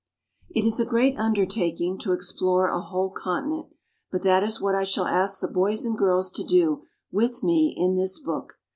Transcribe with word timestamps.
IT 0.49 0.65
is 0.65 0.79
a 0.79 0.85
great 0.87 1.15
undertaking 1.19 1.95
to 1.99 2.11
explore 2.11 2.67
a 2.69 2.81
whole 2.81 3.11
continent, 3.11 3.67
but 4.11 4.23
that 4.23 4.43
is 4.43 4.59
what 4.59 4.73
I 4.73 4.83
shall 4.83 5.05
ask 5.05 5.39
the 5.39 5.47
boys 5.47 5.85
and 5.85 5.95
girls 5.95 6.31
to 6.31 6.43
do 6.43 6.87
with 7.11 7.43
me 7.43 7.75
in 7.77 7.93
this 7.95 8.17
book. 8.19 8.57